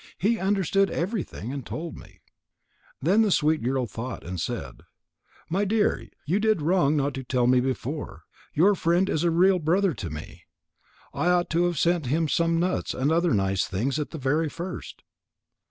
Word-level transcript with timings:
He 0.17 0.39
understood 0.39 0.89
everything 0.89 1.53
and 1.53 1.63
told 1.63 1.95
me." 1.95 2.21
Then 3.03 3.21
the 3.21 3.29
sweet 3.29 3.61
girl 3.61 3.85
thought, 3.85 4.23
and 4.23 4.41
said: 4.41 4.81
"My 5.47 5.63
dear, 5.63 6.07
you 6.25 6.39
did 6.39 6.59
wrong 6.59 6.97
not 6.97 7.13
to 7.13 7.23
tell 7.23 7.45
me 7.45 7.59
before. 7.59 8.23
Your 8.55 8.73
friend 8.73 9.07
is 9.07 9.23
a 9.23 9.29
real 9.29 9.59
brother 9.59 9.93
to 9.93 10.09
me. 10.09 10.45
I 11.13 11.27
ought 11.27 11.51
to 11.51 11.65
have 11.65 11.77
sent 11.77 12.07
him 12.07 12.27
some 12.27 12.59
nuts 12.59 12.95
and 12.95 13.11
other 13.11 13.35
nice 13.35 13.67
things 13.67 13.99
at 13.99 14.09
the 14.09 14.17
very 14.17 14.49
first." 14.49 15.03